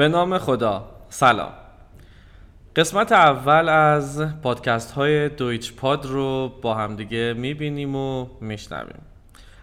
به 0.00 0.08
نام 0.08 0.38
خدا. 0.38 0.84
سلام. 1.08 1.52
قسمت 2.76 3.12
اول 3.12 3.68
از 3.68 4.24
پادکست 4.42 4.92
های 4.92 5.28
دویچ 5.28 5.74
پاد 5.74 6.06
رو 6.06 6.52
با 6.62 6.74
همدیگه 6.74 7.34
می‌بینیم 7.36 7.96
و 7.96 8.26
میشنویم. 8.40 9.02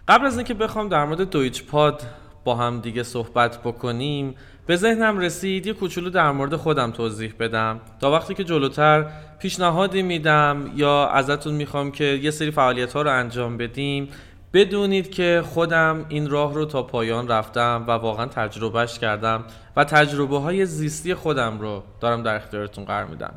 قبل 0.08 0.26
از 0.26 0.36
اینکه 0.36 0.54
بخوام 0.54 0.88
در 0.88 1.04
مورد 1.04 1.30
دویچ 1.30 1.64
پاد 1.64 2.02
با 2.44 2.54
هم 2.54 2.80
دیگه 2.80 3.02
صحبت 3.02 3.58
بکنیم 3.58 4.34
به 4.66 4.76
ذهنم 4.76 5.18
رسید 5.18 5.66
یه 5.66 5.72
کوچولو 5.72 6.10
در 6.10 6.30
مورد 6.30 6.56
خودم 6.56 6.90
توضیح 6.90 7.34
بدم. 7.40 7.80
تا 8.00 8.10
وقتی 8.10 8.34
که 8.34 8.44
جلوتر 8.44 9.06
پیشنهادی 9.38 10.02
میدم 10.02 10.70
یا 10.76 11.06
ازتون 11.08 11.54
می‌خوام 11.54 11.90
که 11.90 12.04
یه 12.04 12.30
سری 12.30 12.50
فعالیت 12.50 12.92
ها 12.92 13.02
رو 13.02 13.10
انجام 13.10 13.56
بدیم 13.56 14.08
بدونید 14.52 15.10
که 15.10 15.42
خودم 15.46 16.06
این 16.08 16.30
راه 16.30 16.54
رو 16.54 16.64
تا 16.64 16.82
پایان 16.82 17.28
رفتم 17.28 17.84
و 17.88 17.90
واقعا 17.90 18.26
تجربهش 18.26 18.98
کردم 18.98 19.44
و 19.76 19.84
تجربه 19.84 20.38
های 20.38 20.66
زیستی 20.66 21.14
خودم 21.14 21.60
رو 21.60 21.82
دارم 22.00 22.22
در 22.22 22.36
اختیارتون 22.36 22.84
قرار 22.84 23.04
میدم. 23.04 23.34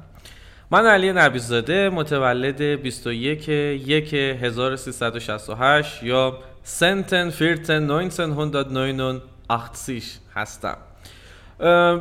من 0.71 0.85
علی 0.85 1.13
نبیزاده 1.13 1.89
متولد 1.89 2.61
21 2.61 3.49
1 3.49 4.13
1368 4.13 6.03
یا 6.03 6.37
سنتن 6.63 7.29
فیرتن 7.29 7.91
1989 7.91 9.21
هستم. 10.35 10.77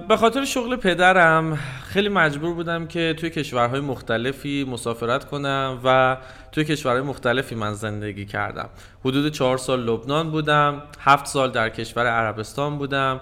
به 0.09 0.17
خاطر 0.19 0.45
شغل 0.45 0.77
پدرم 0.77 1.59
خیلی 1.85 2.09
مجبور 2.09 2.55
بودم 2.55 2.87
که 2.87 3.15
توی 3.19 3.31
کشورهای 3.31 3.81
مختلفی 3.81 4.65
مسافرت 4.65 5.25
کنم 5.25 5.81
و 5.85 6.17
توی 6.53 6.65
کشورهای 6.65 7.03
مختلفی 7.03 7.55
من 7.55 7.73
زندگی 7.73 8.27
کردم. 8.27 8.69
حدود 9.05 9.33
چهار 9.33 9.59
سال 9.59 9.81
لبنان 9.81 10.31
بودم 10.31 10.83
هفت 11.01 11.27
سال 11.27 11.51
در 11.51 11.69
کشور 11.69 12.07
عربستان 12.07 12.79
بودم 12.79 13.21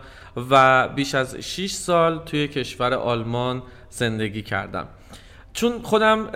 و 0.51 0.88
بیش 0.88 1.14
از 1.14 1.37
6 1.37 1.70
سال 1.70 2.19
توی 2.19 2.48
کشور 2.48 2.95
آلمان 2.95 3.62
زندگی 3.91 4.42
کردم. 4.42 4.89
چون 5.52 5.83
خودم 5.83 6.28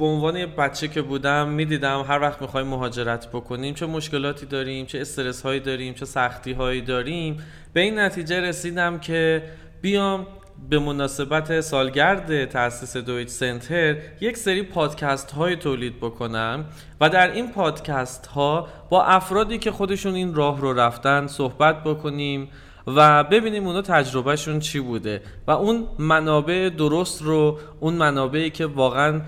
به 0.00 0.06
عنوان 0.06 0.36
یه 0.36 0.46
بچه 0.46 0.88
که 0.88 1.02
بودم 1.02 1.48
می‌دیدم 1.48 2.04
هر 2.08 2.20
وقت 2.20 2.42
می‌خوایم 2.42 2.66
مهاجرت 2.66 3.28
بکنیم 3.28 3.74
چه 3.74 3.86
مشکلاتی 3.86 4.46
داریم 4.46 4.86
چه 4.86 5.00
استرس 5.00 5.42
هایی 5.42 5.60
داریم 5.60 5.94
چه 5.94 6.04
سختی 6.04 6.52
هایی 6.52 6.80
داریم. 6.80 7.42
به 7.72 7.80
این 7.80 7.98
نتیجه 7.98 8.40
رسیدم 8.40 8.98
که 8.98 9.42
بیام 9.82 10.26
به 10.70 10.78
مناسبت 10.78 11.60
سالگرد 11.60 12.44
تاسیس 12.44 12.96
دویچ 12.96 13.28
سنتر 13.28 13.96
یک 14.20 14.36
سری 14.36 14.62
پادکست 14.62 15.30
های 15.30 15.56
تولید 15.56 15.96
بکنم 16.00 16.64
و 17.00 17.08
در 17.08 17.32
این 17.32 17.52
پادکست 17.52 18.26
ها 18.26 18.68
با 18.90 19.04
افرادی 19.04 19.58
که 19.58 19.70
خودشون 19.70 20.14
این 20.14 20.34
راه 20.34 20.60
رو 20.60 20.72
رفتن 20.72 21.26
صحبت 21.26 21.84
بکنیم 21.84 22.48
و 22.86 23.24
ببینیم 23.24 23.66
اونا 23.66 23.82
تجربهشون 23.82 24.58
چی 24.58 24.80
بوده. 24.80 25.22
و 25.46 25.50
اون 25.50 25.86
منابع 25.98 26.70
درست 26.78 27.22
رو 27.22 27.58
اون 27.80 27.94
منابعی 27.94 28.50
که 28.50 28.66
واقعا 28.66 29.20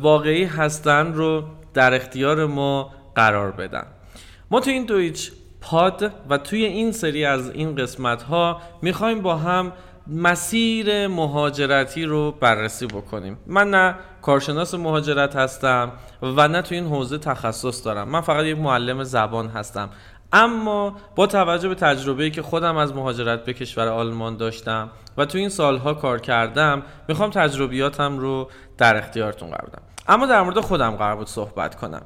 واقعی 0.00 0.44
هستن 0.44 1.12
رو 1.12 1.44
در 1.74 1.94
اختیار 1.94 2.46
ما 2.46 2.90
قرار 3.14 3.50
بدن. 3.50 3.86
ما 4.50 4.60
تو 4.60 4.70
این 4.70 4.84
دویچ 4.84 5.32
پاد 5.60 6.12
و 6.30 6.38
توی 6.38 6.64
این 6.64 6.92
سری 6.92 7.24
از 7.24 7.50
این 7.50 7.74
قسمت 7.76 8.22
ها 8.22 8.60
می‌خوایم 8.82 9.22
با 9.22 9.36
هم 9.36 9.72
مسیر 10.06 11.06
مهاجرتی 11.06 12.04
رو 12.04 12.32
بررسی 12.40 12.86
بکنیم. 12.86 13.38
من 13.46 13.70
نه 13.70 13.94
کارشناس 14.22 14.74
مهاجرت 14.74 15.36
هستم 15.36 15.92
و 16.22 16.48
نه 16.48 16.62
تو 16.62 16.74
این 16.74 16.86
حوزه 16.86 17.18
تخصص 17.18 17.84
دارم. 17.84 18.08
من 18.08 18.20
فقط 18.20 18.44
یک 18.44 18.58
معلم 18.58 19.04
زبان 19.04 19.48
هستم. 19.48 19.90
اما 20.32 20.96
با 21.16 21.26
توجه 21.26 21.68
به 21.68 21.74
تجربه‌ای 21.74 22.30
که 22.30 22.42
خودم 22.42 22.76
از 22.76 22.94
مهاجرت 22.94 23.44
به 23.44 23.52
کشور 23.52 23.88
آلمان 23.88 24.36
داشتم 24.36 24.90
و 25.16 25.24
تو 25.24 25.38
این 25.38 25.48
سالها 25.48 25.94
کار 25.94 26.20
کردم 26.20 26.82
می‌خوام 27.08 27.30
تجربیاتم 27.30 28.18
رو 28.18 28.50
در 28.82 28.96
اختیارتون 28.96 29.48
قرار 29.48 29.68
بدم 29.68 29.82
اما 30.08 30.26
در 30.26 30.42
مورد 30.42 30.60
خودم 30.60 30.90
قرار 30.90 31.16
بود 31.16 31.26
صحبت 31.26 31.74
کنم. 31.74 32.02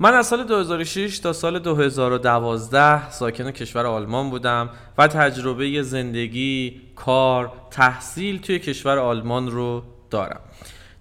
من 0.00 0.14
از 0.14 0.26
سال 0.26 0.44
2006 0.44 1.18
تا 1.18 1.32
سال 1.32 1.58
2012 1.58 3.10
ساکن 3.10 3.50
کشور 3.50 3.86
آلمان 3.86 4.30
بودم 4.30 4.70
و 4.98 5.06
تجربه 5.06 5.82
زندگی، 5.82 6.80
کار، 6.96 7.52
تحصیل 7.70 8.40
توی 8.40 8.58
کشور 8.58 8.98
آلمان 8.98 9.50
رو 9.50 9.82
دارم. 10.10 10.40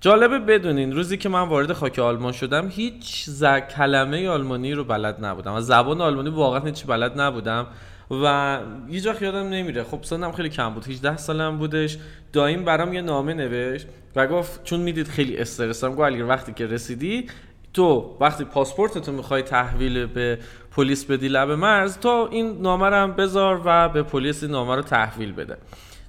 جالبه 0.02 0.40
بدونین 0.40 0.96
روزی 0.96 1.18
که 1.18 1.30
من 1.30 1.42
وارد 1.42 1.74
خاک 1.74 2.00
آلمان 2.00 2.32
شدم 2.32 2.68
هیچ 2.70 3.24
ز... 3.30 3.44
کلمه 3.46 4.30
آلمانی 4.30 4.74
رو 4.74 4.84
بلد 4.84 5.26
نبودم. 5.26 5.54
و 5.54 5.62
زبان 5.62 6.02
آلمانی 6.02 6.30
واقعا 6.30 6.60
هیچ 6.60 6.86
بلد 6.86 7.22
نبودم 7.22 7.68
و 8.12 8.60
یه 8.90 9.00
جا 9.00 9.16
یادم 9.22 9.50
نمیره. 9.50 9.84
خب 9.84 10.00
سنم 10.04 10.32
خیلی 10.32 10.50
کم 10.50 10.74
بود 10.74 10.88
18 10.88 11.18
سالم 11.18 11.58
بودش. 11.58 11.98
دایم 12.34 12.66
برام 12.66 12.94
یه 12.94 13.02
نامه 13.02 13.34
نوشت. 13.34 13.88
و 14.16 14.28
گفت 14.28 14.64
چون 14.64 14.80
می‌دید 14.80 15.08
خیلی 15.08 15.38
استرسم 15.38 15.90
گفت 15.92 16.02
علی 16.02 16.22
وقتی 16.22 16.54
که 16.54 16.68
رسیدی 16.68 17.28
تو 17.74 18.18
وقتی 18.20 18.44
پاسپورت 18.44 18.98
تو 18.98 19.12
می‌خوای 19.12 19.42
تحویل 19.42 20.06
به 20.06 20.40
پلیس 20.72 21.06
بدی 21.06 21.28
لب 21.28 21.52
مرز 21.52 21.98
تو 21.98 22.28
این 22.32 22.62
نامه 22.62 22.90
رو 22.90 23.08
بذار 23.08 23.62
و 23.66 23.90
به 23.90 24.04
پلیس 24.04 24.44
این 24.44 24.52
نامه 24.52 24.76
رو 24.76 24.82
تحویل 24.82 25.32
بده. 25.32 25.58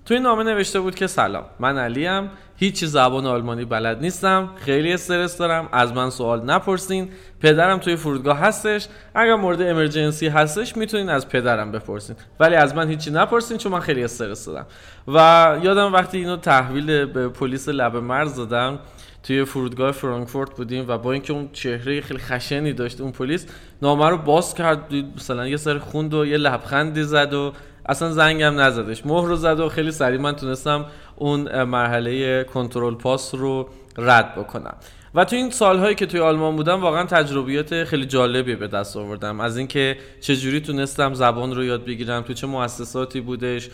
تو 0.09 0.15
این 0.15 0.23
نامه 0.23 0.43
نوشته 0.43 0.81
بود 0.81 0.95
که 0.95 1.07
سلام 1.07 1.45
من 1.61 1.79
علیم 1.79 2.31
هیچ 2.57 2.85
زبان 2.85 3.27
آلمانی 3.27 3.65
بلد 3.65 4.01
نیستم 4.01 4.51
خیلی 4.57 4.93
استرس 4.93 5.39
دارم 5.39 5.69
از 5.73 5.93
من 5.93 6.11
سوال 6.11 6.45
نپرسین. 6.45 7.09
پدرم 7.41 7.79
توی 7.79 7.97
فرودگاه 7.97 8.39
هستش 8.39 8.89
اگر 9.15 9.35
مورد 9.35 9.63
امرجنسی 9.63 10.29
هستش 10.29 10.77
می‌تونین 10.77 11.09
از 11.09 11.29
پدرم 11.29 11.73
بپرسین. 11.73 12.17
ولی 12.41 12.55
از 12.55 12.75
من 12.75 12.89
هیچی 12.89 13.11
نپرسین 13.11 13.57
چون 13.57 13.73
من 13.73 13.81
خیلی 13.81 14.05
استرس 14.05 14.47
دارم. 14.47 14.67
و 15.09 15.59
یادم 15.63 15.93
وقتی 15.93 16.19
اینو 16.19 16.37
تحویل 16.37 17.05
به 17.05 17.29
پلیس 17.29 17.69
لب 17.69 17.97
مرز 17.97 18.37
دادم 18.37 18.79
توی 19.23 19.45
فرودگاه 19.45 19.93
فرانکفورت 19.93 20.57
بودیم 20.57 20.85
و 20.89 20.99
با 20.99 21.13
اینکه 21.13 21.33
اون 21.33 21.49
چهره 21.53 22.01
خیلی 22.01 22.21
خشنی 22.21 22.73
داشت 22.73 23.01
اون 23.01 23.13
پلیس 23.13 23.47
نامه 23.83 24.09
رو 24.09 24.17
باز 24.19 24.55
کرد 24.55 24.95
مثلا 25.17 25.49
یه 25.49 25.57
سر 25.57 25.79
خوند 25.79 26.15
و 26.15 26.27
یه 26.27 26.37
لبخندی 26.37 27.03
زد 27.03 27.35
و 27.35 27.53
اصلا 27.89 28.11
زنگم 28.11 28.61
نزدش. 28.61 29.07
مهر 29.07 29.27
رو 29.27 29.37
زد 29.37 29.61
و 29.61 29.69
خیلی 29.69 29.91
سریع 29.91 30.21
من 30.21 30.33
تونستم 30.33 30.87
اون 31.17 31.65
مرحله 31.65 32.45
کنترل 32.45 32.95
پاس 32.95 33.35
رو 33.35 33.69
رد 33.99 34.35
بکنم. 34.35 34.75
و 35.15 35.25
تو 35.25 35.37
این 35.37 35.51
سالهایی 35.51 35.95
که 35.95 36.07
توی 36.07 36.21
آلمان 36.21 36.57
بودم 36.57 36.81
واقعا 36.81 37.05
تجربیات 37.05 37.85
خیلی 37.85 38.07
جالبی 38.07 38.55
به 38.55 38.69
دست 38.69 38.97
آوردم. 38.97 39.41
از 39.41 39.57
اینکه 39.57 39.97
چجوری 40.21 40.61
تونستم 40.61 41.15
زبان 41.15 41.55
رو 41.55 41.65
یاد 41.65 41.85
بگیرم 41.85 42.23
تو 42.23 42.33
چه 42.33 42.47
مؤسساتی 42.47 43.21
بودش. 43.21 43.69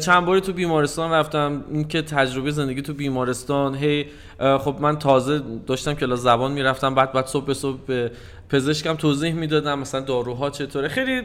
چند 0.00 0.24
باری 0.24 0.40
تو 0.40 0.52
بیمارستان 0.52 1.12
رفتم. 1.12 1.64
اینکه 1.70 2.02
تجربه 2.02 2.50
زندگی 2.50 2.82
تو 2.82 2.94
بیمارستان 2.94 3.74
هی 3.74 4.06
خب 4.42 4.76
من 4.80 4.98
تازه 4.98 5.42
داشتم 5.66 5.94
که 5.94 6.06
زبان 6.06 6.52
می‌رفتم 6.52 6.94
بعد 6.94 7.12
بعد 7.12 7.26
صبح 7.26 7.44
به 7.44 7.54
صبح 7.54 7.78
به 7.86 8.10
پزشکم 8.48 8.94
توضیح 8.94 9.32
می‌دادم 9.32 9.78
مثلا 9.78 10.00
داروها 10.00 10.50
چطوره. 10.50 10.88
خیلی 10.88 11.22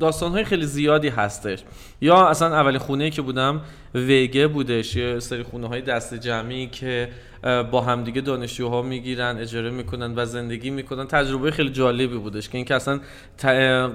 داستانهای 0.00 0.44
خیلی 0.44 0.66
زیادی 0.66 1.08
هستش. 1.08 1.58
یا 2.00 2.26
اصلا 2.26 2.60
اولین 2.60 2.78
خونه 2.78 3.10
که 3.10 3.22
بودم 3.22 3.60
وگه 3.94 4.46
بودش 4.46 4.96
یه 4.96 5.18
سری 5.18 5.42
خونه 5.42 5.68
های 5.68 5.80
دست 5.80 6.14
جمعی 6.14 6.66
که 6.66 7.08
با 7.70 7.80
همدیگه 7.80 8.20
دانشجوها 8.20 8.82
می‌گیرن 8.82 9.38
اجاره 9.38 9.70
می‌کنن 9.70 10.12
و 10.16 10.24
زندگی 10.24 10.70
می‌کنن. 10.70 11.06
تجربه 11.06 11.50
خیلی 11.50 11.70
جالبی 11.70 12.18
بودش 12.18 12.48
که 12.48 12.58
اینکه 12.58 12.74
اصلا 12.74 13.00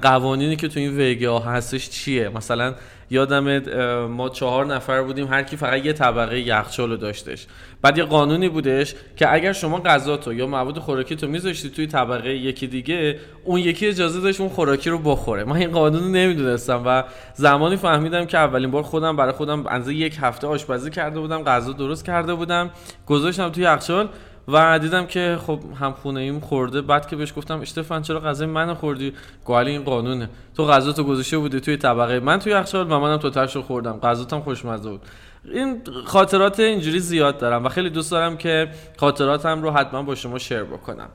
قوانینی 0.01 0.55
که 0.55 0.67
تو 0.67 0.79
این 0.79 1.01
وگه 1.01 1.29
ها 1.29 1.39
هستش 1.39 1.89
چیه؟ 1.89 2.29
مثلا 2.29 2.75
یادم 3.09 3.59
ما 4.07 4.29
چهار 4.29 4.65
نفر 4.65 5.01
بودیم 5.01 5.27
هر 5.27 5.43
کی 5.43 5.57
فقط 5.57 5.85
یه 5.85 5.93
طبقه 5.93 6.39
یخچال 6.39 6.89
رو 6.89 6.97
داشتش. 6.97 7.47
بعد 7.81 7.97
یه 7.97 8.03
قانونی 8.03 8.49
بودش 8.49 8.95
که 9.15 9.33
اگر 9.33 9.53
شما 9.53 9.79
غذا 9.79 10.17
تو 10.17 10.33
یا 10.33 10.47
مواد 10.47 10.79
خوراکی 10.79 11.15
تو 11.15 11.27
میذاشتی 11.27 11.69
توی 11.69 11.87
طبقه 11.87 12.29
یکی 12.29 12.67
دیگه 12.67 13.19
اون 13.43 13.59
یکی 13.59 13.87
اجازه 13.87 14.21
داشت 14.21 14.41
اون 14.41 14.49
خوراکی 14.49 14.89
رو 14.89 14.97
بخوره. 14.97 15.43
من 15.43 15.55
این 15.55 15.71
قانون 15.71 16.03
رو 16.03 16.09
نمی‌دونستم 16.09 16.83
و 16.85 17.03
زمانی 17.33 17.75
فهمیدم 17.75 18.25
که 18.25 18.37
اولین 18.37 18.71
بار 18.71 18.83
خودم 18.83 19.15
برای 19.15 19.31
خودم 19.31 19.67
اندازه 19.67 19.93
یک 19.93 20.17
هفته 20.21 20.47
آشپزی 20.47 20.89
کرده 20.89 21.19
بودم 21.19 21.43
غذا 21.43 21.71
درست 21.71 22.05
کرده 22.05 22.33
بودم 22.33 22.69
گذاشتم 23.05 23.49
توی 23.49 23.63
یخچال. 23.63 24.09
و 24.53 24.79
دیدم 24.79 25.05
که 25.05 25.37
خب 25.47 25.59
هم 25.79 25.91
خونه 25.91 26.19
ایم 26.19 26.39
خورده. 26.39 26.81
بعد 26.81 27.07
که 27.07 27.15
بهش 27.15 27.33
گفتم 27.37 27.61
اشتفان 27.61 28.01
چرا 28.01 28.19
غذای 28.19 28.47
من 28.47 28.73
خوردی؟ 28.73 29.13
گوالی 29.45 29.71
این 29.71 29.83
قانونه. 29.83 30.29
تو 30.55 30.65
غذا 30.65 30.91
تو 30.91 31.03
گذاشته 31.03 31.37
بودی 31.37 31.59
توی 31.59 31.77
طبقه 31.77 32.19
من 32.19 32.39
توی 32.39 32.51
یخچال 32.51 32.91
و 32.91 32.99
منم 32.99 33.17
تو 33.17 33.29
تاشو 33.29 33.61
خوردم. 33.61 33.99
غذاتم 34.03 34.39
خوشمزه 34.39 34.89
بود. 34.89 35.01
این 35.45 35.81
خاطرات 36.05 36.59
اینجوری 36.59 36.99
زیاد 36.99 37.37
دارم 37.37 37.65
و 37.65 37.69
خیلی 37.69 37.89
دوست 37.89 38.11
دارم 38.11 38.37
که 38.37 38.69
خاطراتم 38.97 39.61
رو 39.61 39.71
حتما 39.71 40.03
با 40.03 40.15
شما 40.15 40.37
شیر 40.37 40.63
بکنم. 40.63 41.09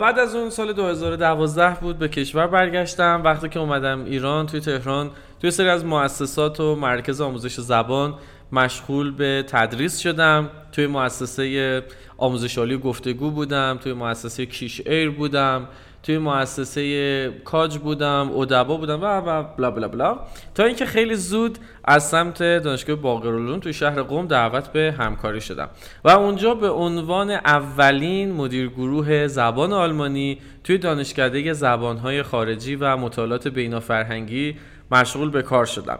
بعد 0.00 0.18
از 0.18 0.34
اون 0.34 0.50
سال 0.50 0.72
2012 0.72 1.76
بود 1.80 1.98
به 1.98 2.08
کشور 2.08 2.46
برگشتم. 2.46 3.20
وقتی 3.24 3.48
که 3.48 3.58
اومدم 3.58 4.04
ایران 4.04 4.46
توی 4.46 4.60
تهران 4.60 5.10
توی 5.40 5.50
سری 5.50 5.68
از 5.68 5.84
مؤسسات 5.84 6.60
و 6.60 6.74
مرکز 6.74 7.20
آموزش 7.20 7.60
زبان 7.60 8.14
مشغول 8.56 9.10
به 9.10 9.44
تدریس 9.48 9.98
شدم. 9.98 10.50
توی 10.72 10.86
مؤسسه 10.86 11.82
آموزش 12.18 12.58
عالی 12.58 12.78
گفتگو 12.78 13.30
بودم 13.30 13.78
توی 13.82 13.92
مؤسسه 13.92 14.46
کیش 14.46 14.82
ایر 14.86 15.10
بودم 15.10 15.68
توی 16.02 16.18
مؤسسه 16.18 17.30
کاج 17.44 17.78
بودم 17.78 18.30
ادبا 18.36 18.76
بودم 18.76 19.02
و 19.02 19.06
و 19.06 19.42
بلا 19.42 19.70
بلا 19.70 19.88
بلا. 19.88 20.18
تا 20.54 20.64
اینکه 20.64 20.86
خیلی 20.86 21.14
زود 21.14 21.58
از 21.84 22.08
سمت 22.08 22.38
دانشگاه 22.38 22.96
باقرالعلوم 22.96 23.60
توی 23.60 23.72
شهر 23.72 24.02
قم 24.02 24.26
دعوت 24.26 24.72
به 24.72 24.94
همکاری 24.98 25.40
شدم. 25.40 25.68
و 26.04 26.08
اونجا 26.08 26.54
به 26.54 26.70
عنوان 26.70 27.30
اولین 27.30 28.32
مدیر 28.32 28.68
گروه 28.68 29.26
زبان 29.26 29.72
آلمانی 29.72 30.38
توی 30.64 30.78
دانشکده 30.78 31.52
زبانهای 31.52 32.22
خارجی 32.22 32.76
و 32.76 32.96
مطالعات 32.96 33.48
بینافرهنگی 33.48 34.56
مشغول 34.90 35.30
به 35.30 35.42
کار 35.42 35.64
شدم. 35.64 35.98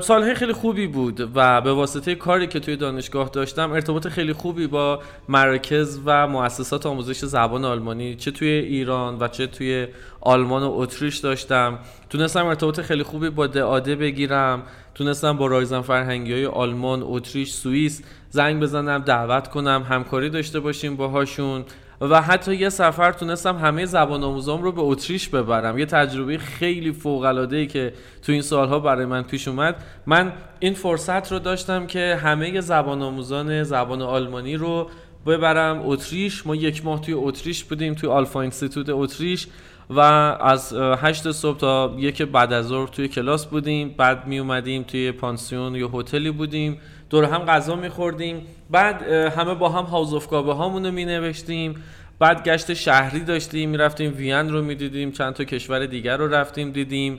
سالهای 0.00 0.34
خیلی 0.34 0.52
خوبی 0.52 0.86
بود 0.86 1.30
و 1.34 1.60
به 1.60 1.72
واسطه 1.72 2.14
کاری 2.14 2.46
که 2.46 2.60
توی 2.60 2.76
دانشگاه 2.76 3.28
داشتم 3.28 3.72
ارتباط 3.72 4.08
خیلی 4.08 4.32
خوبی 4.32 4.66
با 4.66 5.02
مراکز 5.28 6.00
و 6.04 6.26
مؤسسات 6.26 6.86
آموزش 6.86 7.24
زبان 7.24 7.64
آلمانی 7.64 8.14
چه 8.14 8.30
توی 8.30 8.48
ایران 8.48 9.18
و 9.20 9.28
چه 9.28 9.46
توی 9.46 9.86
آلمان 10.20 10.62
و 10.62 10.70
اتریش 10.72 11.16
داشتم. 11.16 11.78
تونستم 12.10 12.46
ارتباط 12.46 12.80
خیلی 12.80 13.02
خوبی 13.02 13.30
با 13.30 13.46
دعاده 13.46 13.96
بگیرم 13.96 14.62
تونستم 14.94 15.36
با 15.36 15.46
رایزن 15.46 15.80
فرهنگی 15.80 16.32
های 16.32 16.46
آلمان، 16.46 17.02
اتریش، 17.04 17.52
سوئیس 17.52 18.02
زنگ 18.30 18.62
بزنم 18.62 18.98
دعوت 18.98 19.48
کنم 19.48 19.86
همکاری 19.88 20.30
داشته 20.30 20.60
باشیم 20.60 20.96
باهاشون. 20.96 21.64
و 22.00 22.22
حتی 22.22 22.54
یه 22.54 22.68
سفر 22.68 23.12
تونستم 23.12 23.56
همه 23.56 23.86
زبان 23.86 24.24
آموزام 24.24 24.62
رو 24.62 24.72
به 24.72 24.80
اتریش 24.82 25.28
ببرم. 25.28 25.78
یه 25.78 25.86
تجربه 25.86 26.38
خیلی 26.38 26.92
فوق 26.92 27.24
العاده 27.24 27.56
ای 27.56 27.66
که 27.66 27.92
تو 28.22 28.32
این 28.32 28.42
سالها 28.42 28.78
برای 28.78 29.06
من 29.06 29.22
پیش 29.22 29.48
اومد. 29.48 29.84
من 30.06 30.32
این 30.58 30.74
فرصت 30.74 31.32
رو 31.32 31.38
داشتم 31.38 31.86
که 31.86 32.18
همه 32.22 32.60
زبان 32.60 33.02
آموزان 33.02 33.62
زبان 33.62 34.02
آلمانی 34.02 34.56
رو 34.56 34.90
ببرم. 35.26 35.80
اتریش 35.84 36.46
ما 36.46 36.56
یک 36.56 36.84
ماه 36.84 37.00
توی 37.00 37.14
اتریش 37.14 37.64
بودیم 37.64 37.94
توی 37.94 38.08
آلفا 38.08 38.40
اینستیتوت 38.40 38.86
اتریش 38.88 39.46
و 39.90 40.00
از 40.00 40.72
هشت 40.72 41.30
صبح 41.32 41.58
تا 41.58 41.94
یک 41.98 42.22
بعد 42.22 42.52
از 42.52 42.66
ظهر 42.66 42.86
توی 42.86 43.08
کلاس 43.08 43.46
بودیم. 43.46 43.94
بعد 43.98 44.26
می 44.26 44.38
اومدیم 44.38 44.82
توی 44.82 45.12
پانسیون 45.12 45.74
یا 45.74 45.88
هتلی 45.88 46.30
بودیم. 46.30 46.78
دور 47.10 47.24
هم 47.24 47.38
غذا 47.38 47.76
میخوردیم. 47.76 48.46
بعد 48.70 49.02
همه 49.12 49.54
با 49.54 49.68
هم 49.68 49.84
Hausaufgabe 49.84 50.26
هامون 50.32 50.86
رو 50.86 50.92
می 50.92 51.04
نوشتیم 51.04 51.84
بعد 52.18 52.44
گشت 52.44 52.74
شهری 52.74 53.20
داشتیم 53.20 53.70
می‌رفتیم 53.70 54.14
وین 54.16 54.52
رو 54.52 54.62
می‌دیدیم 54.62 55.12
چند 55.12 55.34
تا 55.34 55.44
کشور 55.44 55.86
دیگر 55.86 56.16
رو 56.16 56.28
رفتیم 56.28 56.70
دیدیم. 56.72 57.18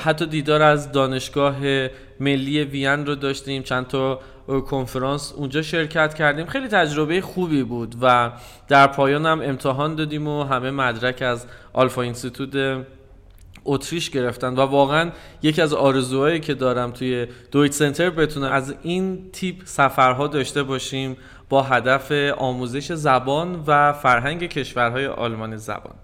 حتی 0.00 0.26
دیدار 0.26 0.62
از 0.62 0.92
دانشگاه 0.92 1.56
ملی 2.20 2.64
وین 2.64 3.06
رو 3.06 3.14
داشتیم 3.14 3.62
چند 3.62 3.86
تا 3.86 4.20
کنفرانس 4.66 5.32
اونجا 5.36 5.62
شرکت 5.62 6.14
کردیم. 6.14 6.46
خیلی 6.46 6.68
تجربه 6.68 7.20
خوبی 7.20 7.62
بود 7.62 7.94
و 8.02 8.30
در 8.68 8.86
پایان 8.86 9.26
هم 9.26 9.40
امتحان 9.40 9.94
دادیم 9.94 10.28
و 10.28 10.44
همه 10.44 10.70
مدرک 10.70 11.22
از 11.22 11.46
آلفا 11.72 12.02
اینستیتوت 12.02 12.84
اتریش 13.64 14.10
گرفتن 14.10 14.54
و 14.54 14.60
واقعا 14.60 15.10
یکی 15.42 15.62
از 15.62 15.72
آرزوهایی 15.72 16.40
که 16.40 16.54
دارم 16.54 16.90
توی 16.90 17.26
دویت 17.50 17.72
سنتر 17.72 18.10
بتونم 18.10 18.52
از 18.52 18.74
این 18.82 19.30
تیپ 19.32 19.56
سفرها 19.64 20.26
داشته 20.26 20.62
باشیم 20.62 21.16
با 21.48 21.62
هدف 21.62 22.12
آموزش 22.36 22.92
زبان 22.92 23.64
و 23.66 23.92
فرهنگ 23.92 24.46
کشورهای 24.46 25.06
آلمان 25.06 25.56
زبان. 25.56 25.94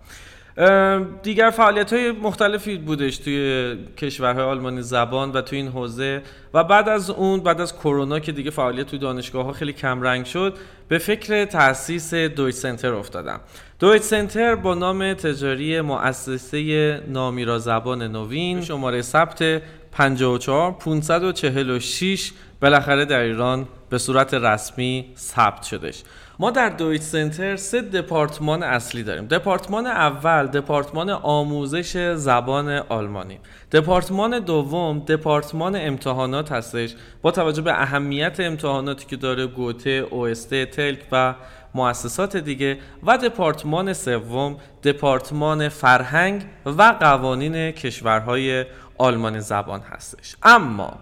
دیگر 1.22 1.50
فعالیت 1.50 1.92
های 1.92 2.12
مختلفی 2.12 2.78
بودش 2.78 3.18
توی 3.18 3.76
کشورهای 3.96 4.44
آلمانی 4.44 4.82
زبان 4.82 5.32
و 5.32 5.40
توی 5.40 5.58
این 5.58 5.68
حوزه. 5.68 6.22
و 6.54 6.64
بعد 6.64 6.88
از 6.88 7.10
اون 7.10 7.40
بعد 7.40 7.60
از 7.60 7.76
کرونا 7.76 8.20
که 8.20 8.32
دیگه 8.32 8.50
فعالیت 8.50 8.86
توی 8.86 8.98
دانشگاه 8.98 9.44
ها 9.44 9.52
خیلی 9.52 9.72
کم 9.72 10.02
رنگ 10.02 10.26
شد 10.26 10.56
به 10.88 10.98
فکر 10.98 11.44
تاسیس 11.44 12.14
دویت 12.14 12.54
سنتر 12.54 12.94
افتادم. 12.94 13.40
دویت 13.78 14.02
سنتر 14.02 14.54
با 14.54 14.74
نام 14.74 15.14
تجاری 15.14 15.80
مؤسسه 15.80 17.02
نامیرا 17.08 17.58
زبان 17.58 18.02
نوین 18.02 18.62
شماره 18.62 19.02
ثبت 19.02 19.62
54 19.92 20.72
546 20.72 22.32
بالاخره 22.60 23.04
در 23.04 23.20
ایران 23.20 23.68
به 23.90 23.98
صورت 23.98 24.34
رسمی 24.34 25.06
ثبت 25.16 25.62
شدش. 25.62 26.02
ما 26.40 26.50
در 26.50 26.68
دویت 26.68 27.02
سنتر 27.02 27.56
سه 27.56 27.80
دپارتمان 27.80 28.62
اصلی 28.62 29.02
داریم. 29.02 29.26
دپارتمان 29.26 29.86
اول 29.86 30.46
دپارتمان 30.46 31.10
آموزش 31.10 32.14
زبان 32.14 32.68
آلمانی. 32.68 33.38
دپارتمان 33.72 34.38
دوم 34.38 34.98
دپارتمان 34.98 35.76
امتحانات 35.76 36.52
هستش. 36.52 36.94
با 37.22 37.30
توجه 37.30 37.62
به 37.62 37.82
اهمیت 37.82 38.40
امتحاناتی 38.40 39.06
که 39.06 39.16
داره 39.16 39.46
گوته، 39.46 39.90
اوسته، 39.90 40.66
تلک 40.66 40.98
و 41.12 41.34
مؤسسات 41.74 42.36
دیگه. 42.36 42.78
و 43.02 43.18
دپارتمان 43.18 43.92
سوم 43.92 44.56
دپارتمان 44.82 45.68
فرهنگ 45.68 46.44
و 46.66 46.82
قوانین 47.00 47.70
کشورهای 47.70 48.64
آلمان 48.98 49.40
زبان 49.40 49.80
هستش. 49.80 50.36
اما 50.42 50.98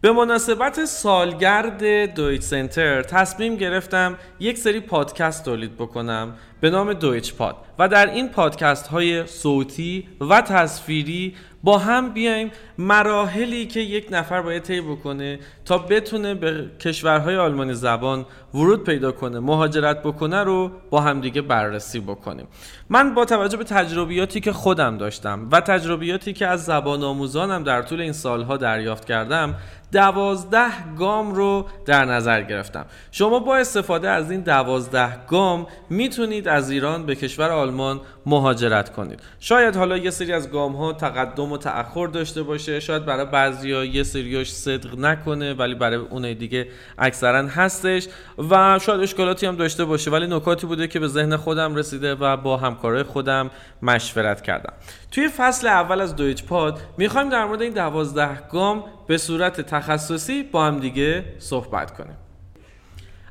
به 0.00 0.12
مناسبت 0.12 0.84
سالگرد 0.84 1.84
دویچ 2.14 2.42
سنتر 2.42 3.02
تصمیم 3.02 3.56
گرفتم 3.56 4.18
یک 4.40 4.58
سری 4.58 4.80
پادکست 4.80 5.44
تولید 5.44 5.76
بکنم 5.76 6.34
به 6.60 6.70
نام 6.70 6.92
دویچ 6.92 7.34
پاد. 7.34 7.56
و 7.78 7.88
در 7.88 8.10
این 8.10 8.28
پادکست 8.28 8.86
های 8.86 9.26
صوتی 9.26 10.08
و 10.20 10.40
تصویری 10.40 11.34
با 11.62 11.78
هم 11.78 12.12
بیایم 12.12 12.50
مراحلی 12.78 13.66
که 13.66 13.80
یک 13.80 14.08
نفر 14.10 14.42
باید 14.42 14.62
طی 14.62 14.80
بکنه 14.80 15.38
تا 15.64 15.78
بتونه 15.78 16.34
به 16.34 16.70
کشورهای 16.80 17.36
آلمانی 17.36 17.74
زبان 17.74 18.26
ورود 18.54 18.84
پیدا 18.84 19.12
کنه 19.12 19.40
مهاجرت 19.40 20.02
بکنه 20.02 20.44
رو 20.44 20.70
با 20.90 21.00
همدیگه 21.00 21.42
بررسی 21.42 22.00
بکنیم. 22.00 22.46
من 22.88 23.14
با 23.14 23.24
توجه 23.24 23.56
به 23.56 23.64
تجربیاتی 23.64 24.40
که 24.40 24.52
خودم 24.52 24.98
داشتم 24.98 25.48
و 25.52 25.60
تجربیاتی 25.60 26.32
که 26.32 26.46
از 26.46 26.64
زبان 26.64 27.02
آموزانم 27.02 27.62
در 27.62 27.82
طول 27.82 28.00
این 28.00 28.12
سالها 28.12 28.56
دریافت 28.56 29.04
کردم 29.04 29.54
دوازده 29.92 30.94
گام 30.98 31.34
رو 31.34 31.66
در 31.86 32.04
نظر 32.04 32.42
گرفتم. 32.42 32.86
شما 33.10 33.38
با 33.38 33.56
استفاده 33.56 34.10
از 34.10 34.30
این 34.30 34.40
دوازده 34.40 35.26
گام 35.26 35.66
می‌تونید 35.90 36.45
از 36.48 36.70
ایران 36.70 37.06
به 37.06 37.14
کشور 37.14 37.50
آلمان 37.50 38.00
مهاجرت 38.26 38.92
کنید. 38.92 39.20
شاید 39.40 39.76
حالا 39.76 39.96
یه 39.96 40.10
سری 40.10 40.32
از 40.32 40.50
گام 40.50 40.76
ها 40.76 40.92
تقدم 40.92 41.52
و 41.52 41.58
تأخر 41.58 42.06
داشته 42.06 42.42
باشه 42.42 42.80
شاید 42.80 43.04
برای 43.04 43.24
بعضیا 43.24 43.84
یه 43.84 44.02
سریاش 44.02 44.52
صدق 44.52 44.98
نکنه 44.98 45.54
ولی 45.54 45.74
برای 45.74 45.96
اونای 45.96 46.34
دیگه 46.34 46.68
اکثرا 46.98 47.48
هستش 47.48 48.08
و 48.50 48.78
شاید 48.82 49.00
اشکالاتی 49.00 49.46
هم 49.46 49.56
داشته 49.56 49.84
باشه 49.84 50.10
ولی 50.10 50.26
نکاتی 50.26 50.66
بوده 50.66 50.88
که 50.88 51.00
به 51.00 51.08
ذهن 51.08 51.36
خودم 51.36 51.74
رسیده 51.74 52.14
و 52.14 52.36
با 52.36 52.56
همکارای 52.56 53.02
خودم 53.02 53.50
مشورت 53.82 54.42
کردم. 54.42 54.72
توی 55.10 55.28
فصل 55.28 55.66
اول 55.66 56.00
از 56.00 56.16
دویچ 56.16 56.44
پاد 56.44 56.80
می‌خوایم 56.98 57.28
در 57.28 57.44
مورد 57.44 57.62
این 57.62 57.72
دوازده 57.72 58.40
گام 58.52 58.84
به 59.06 59.18
صورت 59.18 59.60
تخصصی 59.60 60.42
با 60.42 60.66
هم 60.66 60.78
دیگه 60.78 61.24
صحبت 61.38 61.96
کنیم. 61.96 62.16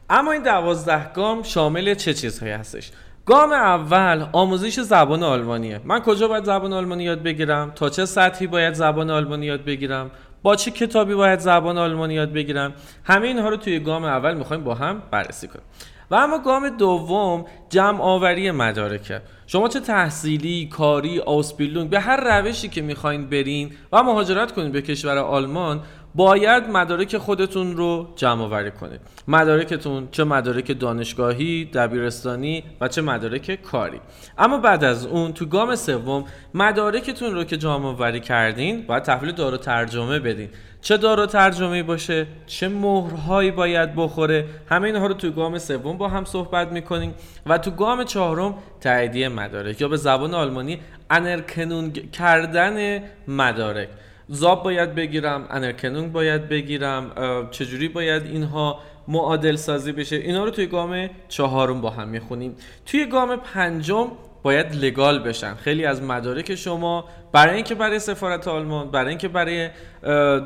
اما 0.10 0.32
این 0.32 0.44
دوازده 0.44 1.14
گام 1.14 1.44
شامل 1.44 1.94
چه 1.94 2.14
چیزهایی 2.14 2.54
هستش؟ 2.54 2.92
گام 3.26 3.52
اول 3.52 4.26
آموزش 4.32 4.80
زبان 4.80 5.24
آلمانیه. 5.24 5.82
من 5.86 6.00
کجا 6.00 6.28
باید 6.28 6.44
زبان 6.44 6.74
آلمانی 6.74 7.04
یاد 7.04 7.24
بگیرم؟ 7.24 7.72
تا 7.76 7.90
چه 7.90 8.06
سطحی 8.06 8.48
باید 8.48 8.74
زبان 8.74 9.10
آلمانی 9.10 9.46
یاد 9.46 9.66
بگیرم؟ 9.66 10.12
با 10.44 10.56
چه 10.56 10.72
کتابی 10.72 11.16
باید 11.16 11.40
زبان 11.40 11.78
آلمانی 11.78 12.14
یاد 12.14 12.34
بگیرم؟ 12.34 12.74
همه 13.04 13.28
اینها 13.28 13.50
رو 13.50 13.58
توی 13.58 13.80
گام 13.80 14.04
اول 14.04 14.34
می‌خوایم 14.34 14.64
با 14.64 14.76
هم 14.76 15.04
بررسی 15.12 15.48
کنیم. 15.48 15.66
و 16.12 16.16
اما 16.16 16.40
گام 16.40 16.70
دوم 16.70 17.46
جمع 17.70 18.02
آوری 18.02 18.52
مدارکه. 18.52 19.22
شما 19.48 19.68
چه 19.68 19.80
تحصیلی، 19.80 20.68
کاری، 20.68 21.20
آسپیلونگ 21.20 21.90
به 21.90 22.00
هر 22.00 22.40
روشی 22.42 22.68
که 22.68 22.82
می‌خواین 22.82 23.30
برین 23.30 23.72
و 23.92 24.04
مهاجرت 24.04 24.52
کنید 24.52 24.72
به 24.72 24.82
کشور 24.82 25.18
آلمان 25.18 25.82
باید 26.16 26.70
مدارک 26.70 27.18
خودتون 27.18 27.78
رو 27.78 28.14
جمع 28.16 28.44
آوری 28.44 28.72
کنید. 28.72 29.02
مدارکتون 29.28 30.08
چه 30.12 30.24
مدارک 30.24 30.80
دانشگاهی 30.80 31.66
دبیرستانی 31.66 32.64
و 32.82 32.88
چه 32.88 33.02
مدارک 33.02 33.62
کاری. 33.62 34.02
اما 34.38 34.58
بعد 34.58 34.84
از 34.84 35.06
اون 35.06 35.34
تو 35.34 35.46
گام 35.46 35.76
سوم 35.76 36.26
مدارکتون 36.54 37.34
رو 37.34 37.44
که 37.44 37.58
جمع 37.58 37.86
آوری 37.86 38.20
کردین 38.20 38.82
باید 38.88 39.04
تحویل 39.04 39.32
دارو 39.32 39.58
ترجمه 39.58 40.20
بدین. 40.20 40.50
چه 40.82 40.98
دارو 40.98 41.26
ترجمه 41.26 41.84
باشه؟ 41.84 42.28
چه 42.48 42.68
مهرهایی 42.68 43.52
باید 43.52 43.96
بخوره؟ 43.96 44.46
همه 44.70 44.88
اینها 44.88 45.08
رو 45.08 45.14
تو 45.14 45.32
گام 45.32 45.58
سوم 45.58 45.98
با 45.98 46.08
هم 46.08 46.26
صحبت 46.26 46.72
می‌کنیم 46.72 47.14
و 47.46 47.58
تو 47.58 47.72
گام 47.72 48.04
چهارم 48.04 48.56
تاییدیه 48.82 49.30
مدارک 49.30 49.82
یا 49.82 49.88
به 49.88 49.98
زبان 49.98 50.34
آلمانی 50.34 50.80
انرکنونگ 51.10 52.12
کردن 52.12 53.04
مدارک. 53.28 53.90
زاب 54.28 54.64
باید 54.64 54.96
بگیرم 54.96 55.48
انرکنونگ 55.50 56.12
باید 56.12 56.50
بگیرم 56.50 57.12
چجوری 57.52 57.88
باید 57.88 58.24
اینها 58.26 58.80
معادل 59.08 59.56
سازی 59.56 59.92
بشه؟ 59.92 60.16
اینا 60.16 60.44
رو 60.44 60.52
توی 60.52 60.66
گام 60.66 61.10
چهارم 61.28 61.82
با 61.82 61.90
هم 61.90 62.08
می‌خونیم. 62.08 62.56
توی 62.86 63.06
گام 63.06 63.36
پنجم 63.36 64.08
باید 64.44 64.76
لگال 64.76 65.20
بشن. 65.20 65.56
خیلی 65.56 65.86
از 65.86 66.04
مدارک 66.04 66.56
شما 66.56 67.06
برای 67.32 67.56
اینکه 67.56 67.76
برای 67.76 68.00
سفارت 68.00 68.48
آلمان 68.48 68.92
برای 68.92 69.10
اینکه 69.10 69.28
برای 69.28 69.70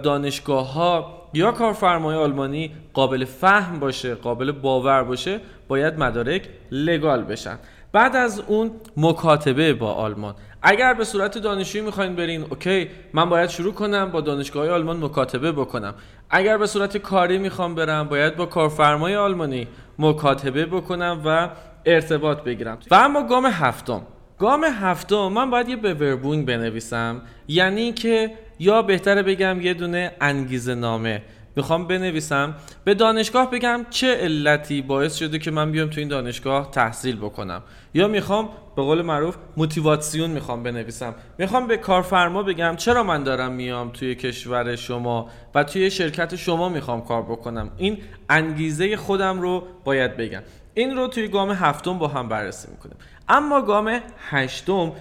دانشگاه 0.03 0.73
ها 0.73 1.19
یا 1.33 1.51
کارفرمای 1.51 2.15
آلمانی 2.15 2.71
قابل 2.93 3.25
فهم 3.25 3.79
باشه 3.79 4.15
قابل 4.15 4.51
باور 4.51 5.03
باشه 5.03 5.39
باید 5.67 5.99
مدارک 5.99 6.49
لگال 6.71 7.23
بشن. 7.23 7.59
بعد 7.91 8.15
از 8.15 8.39
اون 8.47 8.71
مکاتبه 8.97 9.73
با 9.73 9.93
آلمان. 9.93 10.35
اگر 10.61 10.93
به 10.93 11.03
صورت 11.03 11.37
دانشجویی 11.37 11.85
می‌خواین 11.85 12.15
برین 12.15 12.41
اوکی 12.49 12.89
من 13.13 13.29
باید 13.29 13.49
شروع 13.49 13.73
کنم 13.73 14.11
با 14.11 14.21
دانشگاه 14.21 14.69
آلمان 14.69 15.03
مکاتبه 15.03 15.51
بکنم. 15.51 15.93
اگر 16.29 16.57
به 16.57 16.67
صورت 16.67 16.97
کاری 16.97 17.37
می‌خوام 17.37 17.75
برم 17.75 18.07
باید 18.07 18.35
با 18.35 18.45
کارفرمای 18.45 19.15
آلمانی 19.15 19.67
مکاتبه 19.99 20.65
بکنم 20.65 21.21
و 21.25 21.49
ارتباط 21.85 22.43
بگیرم. 22.43 22.77
و 22.91 22.95
اما 22.95 23.27
گام 23.27 23.45
هفتم. 23.45 24.01
گام 24.39 24.63
هفتم 24.63 25.27
من 25.27 25.49
باید 25.49 25.69
یه 25.69 25.75
بوربونگ 25.75 26.45
بنویسم 26.45 27.21
یعنی 27.47 27.93
که 27.93 28.31
یا 28.59 28.81
بهتره 28.81 29.23
بگم 29.23 29.61
یه 29.61 29.73
دونه 29.73 30.11
انگیزه 30.21 30.75
نامه 30.75 31.21
می‌خوام 31.59 31.87
بنویسم. 31.87 32.55
به 32.83 32.93
دانشگاه 32.93 33.51
بگم 33.51 33.85
چه 33.89 34.15
علتی 34.15 34.81
باعث 34.81 35.15
شده 35.15 35.39
که 35.39 35.51
من 35.51 35.71
بیام 35.71 35.89
تو 35.89 35.99
این 35.99 36.07
دانشگاه 36.07 36.71
تحصیل 36.71 37.15
بکنم. 37.15 37.63
یا 37.93 38.07
می‌خوام 38.07 38.49
به 38.75 38.81
قول 38.81 39.01
معروف 39.01 39.35
موتیواسیون 39.57 40.29
می‌خوام 40.29 40.63
بنویسم. 40.63 41.15
می‌خوام 41.37 41.67
به 41.67 41.77
کارفرما 41.77 42.43
بگم 42.43 42.75
چرا 42.75 43.03
من 43.03 43.23
دارم 43.23 43.51
میام 43.51 43.89
توی 43.89 44.15
کشور 44.15 44.75
شما 44.75 45.29
و 45.55 45.63
توی 45.63 45.91
شرکت 45.91 46.35
شما 46.35 46.69
می‌خوام 46.69 47.05
کار 47.05 47.21
بکنم. 47.21 47.71
این 47.77 47.97
انگیزه 48.29 48.97
خودم 48.97 49.41
رو 49.41 49.67
باید 49.83 50.17
بگم. 50.17 50.41
این 50.73 50.95
رو 50.95 51.07
توی 51.07 51.27
گام 51.27 51.51
هفتم 51.51 51.97
با 51.97 52.07
هم 52.07 52.29
بررسی 52.29 52.67
می‌کنیم. 52.71 52.95
اما 53.29 53.61
گام 53.61 53.99
هشتم 54.29 54.91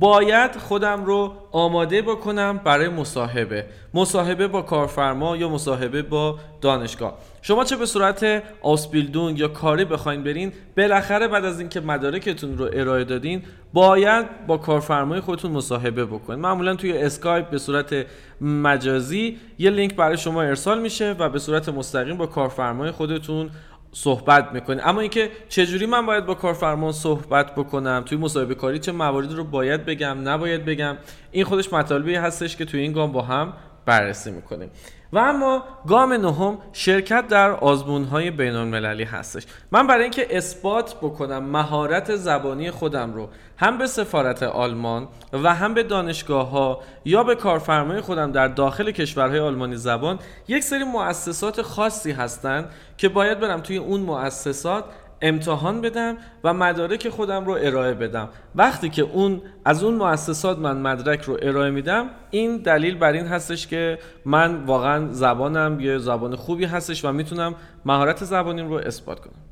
باید 0.00 0.56
خودم 0.56 1.04
رو 1.04 1.32
آماده 1.52 2.02
بکنم 2.02 2.60
برای 2.64 2.88
مصاحبه. 2.88 3.66
مصاحبه 3.94 4.48
با 4.48 4.62
کارفرما 4.62 5.36
یا 5.36 5.48
مصاحبه 5.48 6.02
با 6.02 6.38
دانشگاه. 6.60 7.18
شما 7.42 7.64
چه 7.64 7.76
به 7.76 7.86
صورت 7.86 8.42
آسپیلدون 8.62 9.36
یا 9.36 9.48
کاری 9.48 9.84
بخواین 9.84 10.22
برین 10.22 10.52
بالاخره 10.76 11.28
بعد 11.28 11.44
از 11.44 11.60
اینکه 11.60 11.80
مدارکتون 11.80 12.58
رو 12.58 12.70
ارائه 12.72 13.04
دادین 13.04 13.42
باید 13.72 14.46
با 14.46 14.56
کارفرمای 14.56 15.20
خودتون 15.20 15.50
مصاحبه 15.50 16.04
بکنید 16.04 16.38
معمولا 16.38 16.74
توی 16.74 16.98
اسکایپ 16.98 17.50
به 17.50 17.58
صورت 17.58 18.06
مجازی 18.40 19.38
یه 19.58 19.70
لینک 19.70 19.96
برای 19.96 20.18
شما 20.18 20.42
ارسال 20.42 20.80
میشه 20.80 21.16
و 21.18 21.28
به 21.28 21.38
صورت 21.38 21.68
مستقیم 21.68 22.16
با 22.16 22.26
کارفرمای 22.26 22.90
خودتون 22.90 23.50
صحبت 23.98 24.52
می‌کنه 24.52 24.88
اما 24.88 25.00
اینکه 25.00 25.30
چجوری 25.48 25.86
من 25.86 26.06
باید 26.06 26.26
با 26.26 26.34
کارفرما 26.34 26.92
صحبت 26.92 27.54
بکنم؟ 27.54 28.02
توی 28.06 28.18
مصاحبه 28.18 28.54
کاری 28.54 28.78
چه 28.78 28.92
مواردی 28.92 29.34
رو 29.34 29.44
باید 29.44 29.84
بگم 29.84 30.28
نباید 30.28 30.64
بگم؟ 30.64 30.96
این 31.30 31.44
خودش 31.44 31.72
مطالبی 31.72 32.14
هستش 32.14 32.56
که 32.56 32.64
توی 32.64 32.80
این 32.80 32.92
گام 32.92 33.12
با 33.12 33.22
هم 33.22 33.52
بررسی 33.86 34.30
می‌کنیم. 34.30 34.70
و 35.12 35.18
اما 35.18 35.64
گام 35.86 36.12
نهم 36.12 36.58
شرکت 36.72 37.28
در 37.28 37.50
آزمون 37.50 38.04
های 38.04 38.30
بین 38.30 38.54
المللی 38.54 39.04
هستش. 39.04 39.46
من 39.72 39.86
برای 39.86 40.02
اینکه 40.02 40.36
اثبات 40.36 40.94
بکنم 40.94 41.44
مهارت 41.44 42.16
زبانی 42.16 42.70
خودم 42.70 43.14
رو 43.14 43.28
هم 43.56 43.78
به 43.78 43.86
سفارت 43.86 44.42
آلمان 44.42 45.08
و 45.32 45.54
هم 45.54 45.74
به 45.74 45.82
دانشگاه 45.82 46.50
ها 46.50 46.80
یا 47.04 47.24
به 47.24 47.34
کارفرمای 47.34 48.00
خودم 48.00 48.32
در 48.32 48.48
داخل 48.48 48.90
کشورهای 48.90 49.38
آلمانی 49.38 49.76
زبان 49.76 50.18
یک 50.48 50.62
سری 50.62 50.84
مؤسسات 50.84 51.62
خاصی 51.62 52.12
هستند 52.12 52.70
که 52.96 53.08
باید 53.08 53.40
برم 53.40 53.60
توی 53.60 53.76
اون 53.76 54.00
مؤسسات 54.00 54.84
امتحان 55.22 55.80
بدم 55.80 56.16
و 56.44 56.54
مدارک 56.54 57.08
خودم 57.08 57.44
رو 57.44 57.52
ارائه 57.52 57.94
بدم. 57.94 58.28
وقتی 58.54 58.88
که 58.88 59.02
اون 59.02 59.42
از 59.64 59.84
اون 59.84 59.94
مؤسسات 59.94 60.58
من 60.58 60.76
مدرک 60.76 61.22
رو 61.22 61.38
ارائه 61.42 61.70
میدم 61.70 62.06
این 62.30 62.56
دلیل 62.56 62.98
بر 62.98 63.12
این 63.12 63.26
هستش 63.26 63.66
که 63.66 63.98
من 64.24 64.64
واقعا 64.64 65.12
زبانم 65.12 65.80
یه 65.80 65.98
زبان 65.98 66.36
خوبی 66.36 66.64
هستش 66.64 67.04
و 67.04 67.12
می‌تونم 67.12 67.54
مهارت 67.84 68.24
زبانیم 68.24 68.68
رو 68.68 68.74
اثبات 68.74 69.20
کنم. 69.20 69.42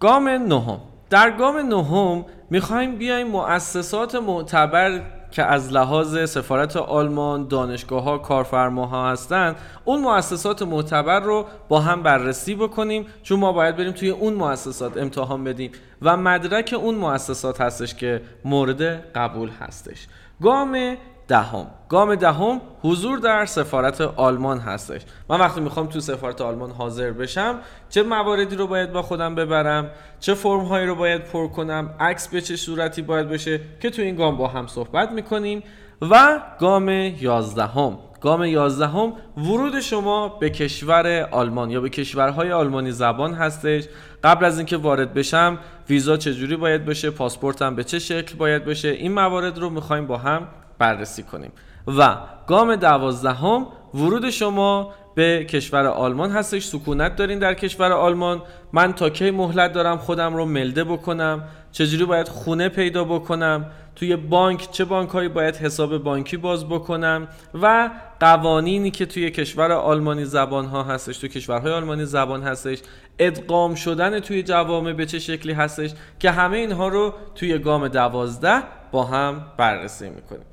گام 0.00 0.28
نهم. 0.28 0.80
در 1.10 1.30
گام 1.30 1.56
نهم 1.56 2.24
می‌خوایم 2.50 2.96
بیایم 2.96 3.28
مؤسسات 3.28 4.14
معتبر 4.14 5.02
که 5.30 5.42
از 5.44 5.72
لحاظ 5.72 6.30
سفارت 6.30 6.76
آلمان 6.76 7.48
دانشگاه 7.48 8.02
ها 8.02 8.18
کارفرماها 8.18 9.10
هستند 9.10 9.56
اون 9.84 10.00
مؤسسات 10.00 10.62
معتبر 10.62 11.20
رو 11.20 11.46
با 11.68 11.80
هم 11.80 12.02
بررسی 12.02 12.54
بکنیم 12.54 13.06
چون 13.22 13.40
ما 13.40 13.52
باید 13.52 13.76
بریم 13.76 13.92
توی 13.92 14.10
اون 14.10 14.34
مؤسسات 14.34 14.96
امتحان 14.96 15.44
بدیم. 15.44 15.72
و 16.02 16.16
مدرک 16.16 16.74
اون 16.78 16.94
مؤسسات 16.94 17.60
هستش 17.60 17.94
که 17.94 18.22
مورد 18.44 18.82
قبول 19.12 19.50
هستش. 19.60 20.06
گام 20.42 20.96
دهم. 21.28 21.66
گام 21.88 22.14
دهم 22.14 22.60
حضور 22.82 23.18
در 23.18 23.46
سفارت 23.46 24.00
آلمان 24.00 24.58
هستش. 24.58 25.00
من 25.28 25.40
وقتی 25.40 25.60
می‌خوام 25.60 25.86
تو 25.86 26.00
سفارت 26.00 26.40
آلمان 26.40 26.70
حاضر 26.70 27.12
بشم 27.12 27.58
چه 27.88 28.02
مواردی 28.02 28.56
رو 28.56 28.66
باید 28.66 28.92
با 28.92 29.02
خودم 29.02 29.34
ببرم؟ 29.34 29.90
چه 30.20 30.34
فرم 30.34 30.60
هایی 30.60 30.86
رو 30.86 30.94
باید 30.94 31.24
پر 31.24 31.48
کنم؟ 31.48 31.94
عکس 32.00 32.28
به 32.28 32.40
چه 32.40 32.56
صورتی 32.56 33.02
باید 33.02 33.28
بشه؟ 33.28 33.60
که 33.80 33.90
تو 33.90 34.02
این 34.02 34.16
گام 34.16 34.36
با 34.36 34.48
هم 34.48 34.66
صحبت 34.66 35.12
می‌کنیم. 35.12 35.62
و 36.02 36.40
گام 36.58 36.88
یازدهم. 36.88 37.98
گام 38.20 38.44
یازدهم 38.44 39.12
ورود 39.36 39.80
شما 39.80 40.28
به 40.28 40.50
کشور 40.50 41.28
آلمان 41.32 41.70
یا 41.70 41.80
به 41.80 41.88
کشورهای 41.88 42.52
آلمانی 42.52 42.92
زبان 42.92 43.34
هستش. 43.34 43.84
قبل 44.24 44.44
از 44.44 44.58
اینکه 44.58 44.76
وارد 44.76 45.14
بشم 45.14 45.58
ویزا 45.88 46.16
چجوری 46.16 46.56
باید 46.56 46.84
بشه؟ 46.84 47.10
پاسپورتم 47.10 47.74
به 47.74 47.84
چه 47.84 47.98
شکل 47.98 48.36
باید 48.36 48.64
بشه؟ 48.64 48.88
این 48.88 49.12
موارد 49.12 49.58
رو 49.58 49.70
می‌خوایم 49.70 50.06
با 50.06 50.16
هم 50.16 50.48
بررسی 50.78 51.22
کنیم. 51.22 51.52
و 51.98 52.16
گام 52.46 52.76
دوازدهم 52.76 53.66
ورود 53.94 54.30
شما 54.30 54.92
به 55.14 55.44
کشور 55.44 55.86
آلمان 55.86 56.30
هستش. 56.30 56.64
سکونت 56.64 57.16
دارین 57.16 57.38
در 57.38 57.54
کشور 57.54 57.92
آلمان. 57.92 58.42
من 58.72 58.92
تا 58.92 59.10
کی 59.10 59.30
مهلت 59.30 59.72
دارم 59.72 59.98
خودم 59.98 60.36
رو 60.36 60.44
ملده 60.44 60.84
بکنم. 60.84 61.44
چجوری 61.72 62.04
باید 62.04 62.28
خونه 62.28 62.68
پیدا 62.68 63.04
بکنم؟ 63.04 63.66
توی 63.96 64.16
بانک 64.16 64.70
چه 64.70 64.84
بانک 64.84 65.10
هایی 65.10 65.28
باید 65.28 65.56
حساب 65.56 65.98
بانکی 65.98 66.36
باز 66.36 66.68
بکنم؟ 66.68 67.28
و 67.62 67.90
قوانینی 68.20 68.90
که 68.90 69.06
توی 69.06 69.30
کشور 69.30 69.72
آلمانی 69.72 70.24
زبان 70.24 70.64
ها 70.64 70.82
هستش 70.82 71.18
توی 71.18 71.28
کشورهای 71.28 71.72
آلمانی 71.72 72.04
زبان 72.04 72.42
هستش 72.42 72.78
ادغام 73.18 73.74
شدن 73.74 74.20
توی 74.20 74.42
جوامع 74.42 74.92
به 74.92 75.06
چه 75.06 75.18
شکلی 75.18 75.52
هستش 75.52 75.90
که 76.18 76.30
همه 76.30 76.56
اینها 76.56 76.88
رو 76.88 77.14
توی 77.34 77.58
گام 77.58 77.88
دوازده 77.88 78.62
با 78.90 79.04
هم 79.04 79.42
بررسی 79.56 80.08
می‌کنیم. 80.08 80.44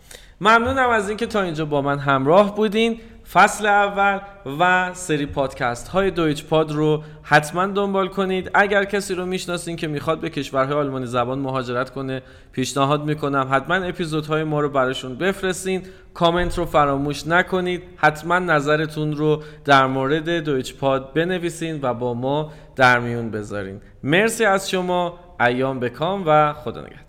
ممنونم 0.42 0.90
از 0.90 1.10
اینکه 1.10 1.26
تا 1.26 1.42
اینجا 1.42 1.66
با 1.66 1.82
من 1.82 2.00
همراه 2.00 2.56
بودین. 2.56 3.00
فصل 3.34 3.66
اول 3.66 4.20
و 4.60 4.92
سری 4.94 5.26
پادکست 5.26 5.88
های 5.88 6.12
دویچ 6.12 6.46
پاد 6.46 6.72
رو 6.72 7.04
حتما 7.24 7.68
دنبال 7.68 8.08
کنید. 8.08 8.52
اگر 8.54 8.86
کسی 8.86 9.16
رو 9.16 9.26
می‌شناسین 9.26 9.76
که 9.76 9.88
می‌خواد 9.88 10.20
به 10.20 10.30
کشورهای 10.30 10.78
آلمانی 10.78 11.06
زبان 11.06 11.40
مهاجرت 11.40 11.90
کنه 11.90 12.22
پیشنهاد 12.52 13.06
می‌کنم 13.06 13.48
حتما 13.52 13.76
اپیزودهای 13.76 14.44
ما 14.44 14.60
رو 14.60 14.70
براشون 14.70 15.16
بفرستین. 15.16 15.82
کامنت 16.14 16.58
رو 16.58 16.66
فراموش 16.66 17.28
نکنید. 17.28 17.84
حتما 17.98 18.40
نظرتون 18.40 19.16
رو 19.16 19.44
در 19.66 19.88
مورد 19.88 20.30
دویچ 20.30 20.76
پاد 20.76 21.14
بنویسین 21.14 21.80
و 21.82 21.94
با 21.94 22.14
ما 22.14 22.52
در 22.76 23.00
میون 23.00 23.32
بذارین. 23.32 23.82
مرسی 24.04 24.46
از 24.46 24.70
شما. 24.70 25.20
ایام 25.40 25.80
بکام 25.80 26.24
و 26.28 26.54
خدا 26.54 26.82
نگهدار. 26.82 27.03